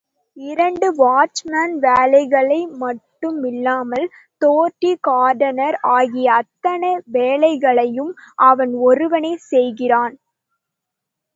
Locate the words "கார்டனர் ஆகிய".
5.07-6.31